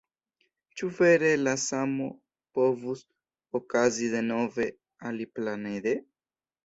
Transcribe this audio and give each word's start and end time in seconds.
Ĉu 0.79 0.87
vere 0.99 1.27
la 1.41 1.51
samo 1.63 2.07
povus 2.59 3.05
okazi 3.61 4.09
denove, 4.15 4.67
aliplanede? 5.11 5.95